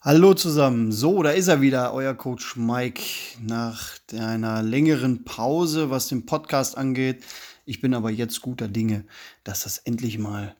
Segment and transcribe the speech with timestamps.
[0.00, 0.92] Hallo zusammen.
[0.92, 3.02] So, da ist er wieder, euer Coach Mike,
[3.42, 7.24] nach einer längeren Pause, was den Podcast angeht.
[7.64, 9.04] Ich bin aber jetzt guter Dinge,
[9.42, 10.54] dass das endlich mal,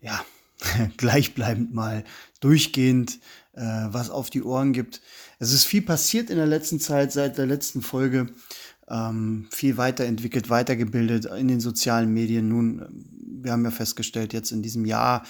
[0.00, 0.24] ja,
[0.96, 2.02] gleichbleibend mal
[2.40, 3.20] durchgehend
[3.52, 5.00] äh, was auf die Ohren gibt.
[5.38, 8.34] Es ist viel passiert in der letzten Zeit, seit der letzten Folge.
[8.88, 12.48] Ähm, viel weiterentwickelt, weitergebildet in den sozialen Medien.
[12.48, 12.84] Nun,
[13.42, 15.24] wir haben ja festgestellt, jetzt in diesem Jahr,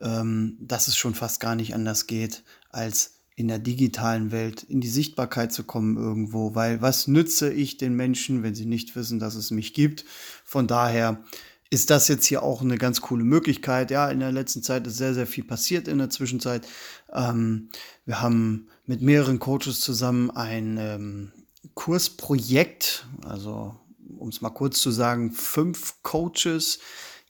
[0.00, 2.42] ähm, dass es schon fast gar nicht anders geht,
[2.74, 7.76] als in der digitalen Welt in die Sichtbarkeit zu kommen irgendwo, weil was nütze ich
[7.76, 10.04] den Menschen, wenn sie nicht wissen, dass es mich gibt?
[10.44, 11.24] Von daher
[11.70, 13.90] ist das jetzt hier auch eine ganz coole Möglichkeit.
[13.90, 16.66] Ja, in der letzten Zeit ist sehr, sehr viel passiert in der Zwischenzeit.
[17.12, 17.70] Ähm,
[18.04, 21.32] wir haben mit mehreren Coaches zusammen ein ähm,
[21.74, 23.74] Kursprojekt, also
[24.16, 26.78] um es mal kurz zu sagen, fünf Coaches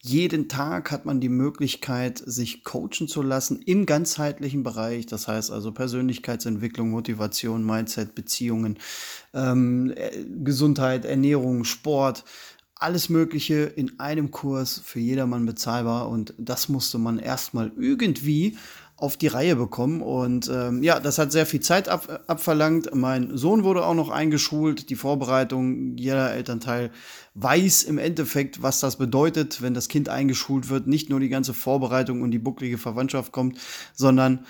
[0.05, 5.07] jeden Tag hat man die Möglichkeit, sich coachen zu lassen im ganzheitlichen Bereich.
[5.07, 8.79] Das heißt also Persönlichkeitsentwicklung, Motivation, Mindset, Beziehungen,
[9.33, 10.11] ähm, äh,
[10.45, 12.25] Gesundheit, Ernährung, Sport.
[12.75, 16.11] Alles Mögliche in einem Kurs für jedermann bezahlbar.
[16.11, 18.59] Und das musste man erstmal irgendwie
[19.05, 20.01] auf die Reihe bekommen.
[20.01, 22.95] Und ähm, ja, das hat sehr viel Zeit ab, abverlangt.
[22.95, 24.89] Mein Sohn wurde auch noch eingeschult.
[24.89, 26.91] Die Vorbereitung, jeder Elternteil
[27.35, 30.87] weiß im Endeffekt, was das bedeutet, wenn das Kind eingeschult wird.
[30.87, 33.59] Nicht nur die ganze Vorbereitung und die bucklige Verwandtschaft kommt,
[33.95, 34.47] sondern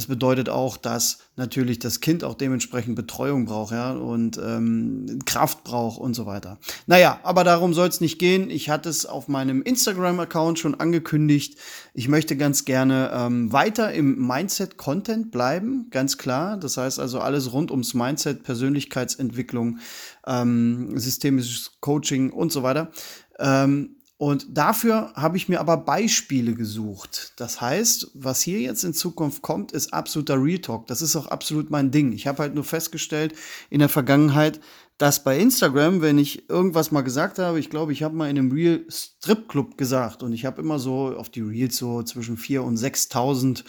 [0.00, 5.62] es bedeutet auch, dass natürlich das Kind auch dementsprechend Betreuung braucht, ja, und ähm, Kraft
[5.62, 6.58] braucht und so weiter.
[6.86, 8.48] Naja, aber darum soll es nicht gehen.
[8.48, 11.58] Ich hatte es auf meinem Instagram-Account schon angekündigt.
[11.92, 16.56] Ich möchte ganz gerne ähm, weiter im Mindset-Content bleiben, ganz klar.
[16.56, 19.80] Das heißt also alles rund ums Mindset, Persönlichkeitsentwicklung,
[20.26, 22.90] ähm, systemisches Coaching und so weiter.
[23.38, 27.32] Ähm, und dafür habe ich mir aber Beispiele gesucht.
[27.36, 30.86] Das heißt, was hier jetzt in Zukunft kommt, ist absoluter Real Talk.
[30.88, 32.12] Das ist auch absolut mein Ding.
[32.12, 33.32] Ich habe halt nur festgestellt
[33.70, 34.60] in der Vergangenheit,
[34.98, 38.36] dass bei Instagram, wenn ich irgendwas mal gesagt habe, ich glaube, ich habe mal in
[38.36, 42.36] einem Real Strip Club gesagt und ich habe immer so auf die Reels so zwischen
[42.36, 43.64] 4 und 6.000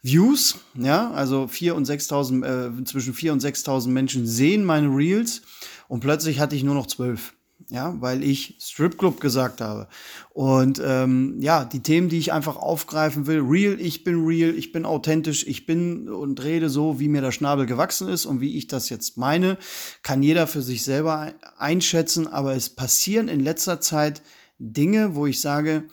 [0.00, 2.44] Views, ja, also 4 und 6.000,
[2.80, 5.42] äh, zwischen 4 und 6.000 Menschen sehen meine Reels
[5.88, 7.34] und plötzlich hatte ich nur noch 12
[7.68, 9.88] ja, weil ich Stripclub gesagt habe.
[10.30, 14.72] Und ähm, ja, die Themen, die ich einfach aufgreifen will, real, ich bin real, ich
[14.72, 18.56] bin authentisch, ich bin und rede so, wie mir der Schnabel gewachsen ist und wie
[18.56, 19.58] ich das jetzt meine,
[20.02, 24.22] kann jeder für sich selber einschätzen, aber es passieren in letzter Zeit
[24.58, 25.84] Dinge, wo ich sage,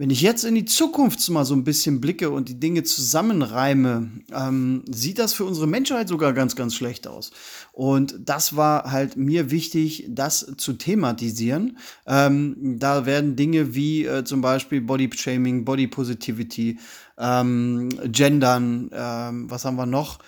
[0.00, 4.08] wenn ich jetzt in die Zukunft mal so ein bisschen blicke und die Dinge zusammenreime,
[4.32, 7.32] ähm, sieht das für unsere Menschheit sogar ganz, ganz schlecht aus.
[7.72, 11.76] Und das war halt mir wichtig, das zu thematisieren.
[12.06, 16.78] Ähm, da werden Dinge wie äh, zum Beispiel Body Shaming, Body Positivity,
[17.18, 20.20] ähm, Gendern, ähm, was haben wir noch?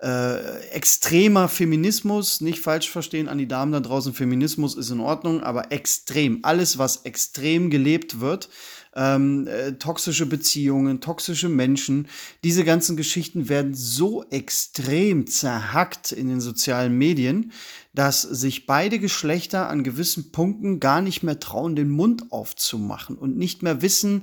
[0.00, 5.42] Äh, extremer Feminismus, nicht falsch verstehen an die Damen da draußen, Feminismus ist in Ordnung,
[5.42, 8.48] aber extrem, alles, was extrem gelebt wird,
[8.94, 12.06] ähm, äh, toxische Beziehungen, toxische Menschen.
[12.44, 17.50] Diese ganzen Geschichten werden so extrem zerhackt in den sozialen Medien,
[17.92, 23.36] dass sich beide Geschlechter an gewissen Punkten gar nicht mehr trauen, den Mund aufzumachen und
[23.36, 24.22] nicht mehr wissen,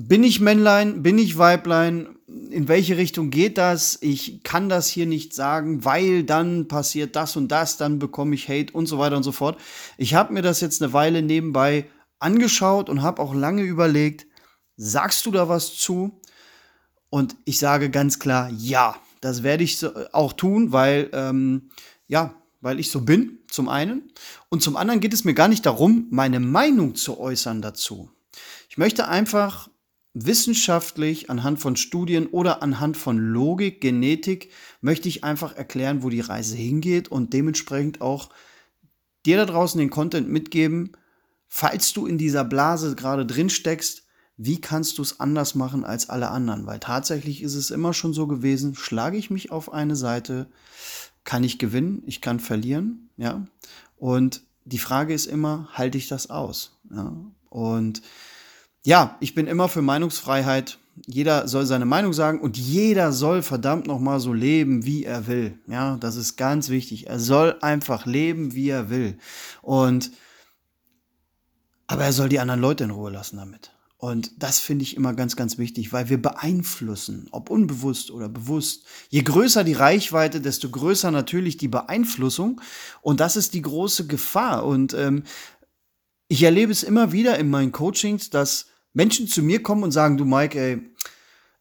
[0.00, 3.98] bin ich Männlein, bin ich Weiblein, in welche Richtung geht das?
[4.00, 8.48] Ich kann das hier nicht sagen, weil dann passiert das und das, dann bekomme ich
[8.48, 9.58] Hate und so weiter und so fort.
[9.96, 11.86] Ich habe mir das jetzt eine Weile nebenbei
[12.20, 14.26] angeschaut und habe auch lange überlegt,
[14.76, 16.20] sagst du da was zu?
[17.10, 21.70] Und ich sage ganz klar, ja, das werde ich äh, auch tun, weil, ähm,
[22.06, 24.12] ja, weil ich so bin, zum einen.
[24.48, 28.12] Und zum anderen geht es mir gar nicht darum, meine Meinung zu äußern dazu.
[28.68, 29.68] Ich möchte einfach
[30.26, 36.20] wissenschaftlich anhand von Studien oder anhand von Logik, Genetik, möchte ich einfach erklären, wo die
[36.20, 38.30] Reise hingeht und dementsprechend auch
[39.26, 40.92] dir da draußen den Content mitgeben,
[41.48, 44.04] falls du in dieser Blase gerade drin steckst,
[44.36, 46.64] wie kannst du es anders machen als alle anderen?
[46.66, 50.48] Weil tatsächlich ist es immer schon so gewesen, schlage ich mich auf eine Seite,
[51.24, 53.46] kann ich gewinnen, ich kann verlieren, ja.
[53.96, 56.78] Und die Frage ist immer, halte ich das aus?
[56.90, 57.16] Ja?
[57.50, 58.00] Und
[58.88, 60.78] ja, ich bin immer für Meinungsfreiheit.
[61.06, 65.26] Jeder soll seine Meinung sagen und jeder soll verdammt noch mal so leben, wie er
[65.26, 65.58] will.
[65.66, 67.06] Ja, das ist ganz wichtig.
[67.06, 69.18] Er soll einfach leben, wie er will.
[69.60, 70.10] Und
[71.86, 73.72] aber er soll die anderen Leute in Ruhe lassen damit.
[73.98, 78.86] Und das finde ich immer ganz, ganz wichtig, weil wir beeinflussen, ob unbewusst oder bewusst.
[79.10, 82.62] Je größer die Reichweite, desto größer natürlich die Beeinflussung.
[83.02, 84.64] Und das ist die große Gefahr.
[84.64, 85.24] Und ähm,
[86.28, 90.16] ich erlebe es immer wieder in meinen Coachings, dass Menschen zu mir kommen und sagen,
[90.16, 90.80] du Mike, ey,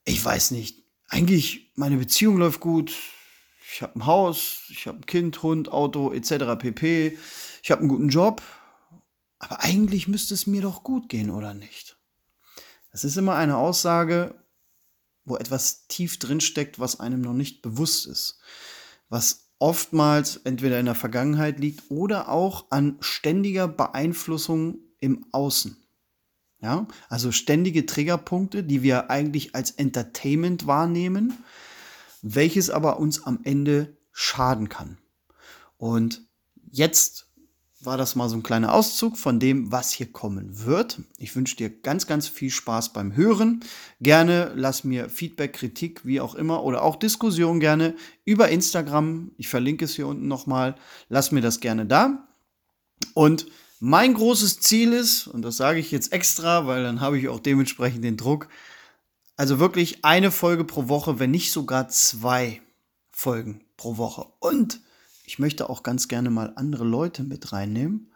[0.05, 2.93] ich weiß nicht, eigentlich meine Beziehung läuft gut.
[3.73, 6.57] Ich habe ein Haus, ich habe ein Kind, Hund, Auto etc.
[6.57, 7.17] pp.
[7.61, 8.41] Ich habe einen guten Job.
[9.39, 11.97] Aber eigentlich müsste es mir doch gut gehen, oder nicht?
[12.91, 14.33] Das ist immer eine Aussage,
[15.25, 18.39] wo etwas tief drin steckt, was einem noch nicht bewusst ist.
[19.09, 25.77] Was oftmals entweder in der Vergangenheit liegt oder auch an ständiger Beeinflussung im Außen.
[26.61, 31.33] Ja, also ständige Triggerpunkte, die wir eigentlich als Entertainment wahrnehmen,
[32.23, 34.97] welches aber uns am Ende schaden kann.
[35.77, 36.23] Und
[36.71, 37.27] jetzt
[37.79, 40.99] war das mal so ein kleiner Auszug von dem, was hier kommen wird.
[41.17, 43.61] Ich wünsche dir ganz, ganz viel Spaß beim Hören.
[44.01, 47.95] Gerne lass mir Feedback, Kritik, wie auch immer, oder auch Diskussion gerne
[48.25, 49.31] über Instagram.
[49.37, 50.75] Ich verlinke es hier unten nochmal.
[51.07, 52.27] Lass mir das gerne da.
[53.13, 53.45] Und
[53.79, 57.39] mein großes Ziel ist, und das sage ich jetzt extra, weil dann habe ich auch
[57.39, 58.47] dementsprechend den Druck,
[59.35, 62.61] also wirklich eine Folge pro Woche, wenn nicht sogar zwei
[63.11, 64.25] Folgen pro Woche.
[64.39, 64.81] Und
[65.25, 68.11] ich möchte auch ganz gerne mal andere Leute mit reinnehmen.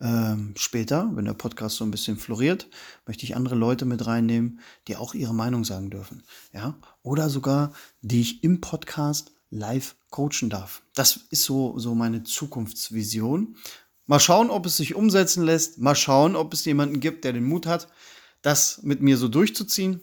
[0.00, 2.68] Ähm, später, wenn der Podcast so ein bisschen floriert,
[3.06, 6.22] möchte ich andere Leute mit reinnehmen, die auch ihre Meinung sagen dürfen.
[6.52, 6.76] Ja?
[7.02, 10.82] Oder sogar, die ich im Podcast live coachen darf.
[10.94, 13.56] Das ist so, so meine Zukunftsvision.
[14.06, 15.78] Mal schauen, ob es sich umsetzen lässt.
[15.78, 17.88] Mal schauen, ob es jemanden gibt, der den Mut hat,
[18.42, 20.02] das mit mir so durchzuziehen.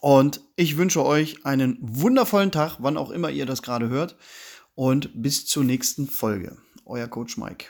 [0.00, 4.16] Und ich wünsche euch einen wundervollen Tag, wann auch immer ihr das gerade hört.
[4.74, 6.56] Und bis zur nächsten Folge.
[6.84, 7.66] Euer Coach Mike.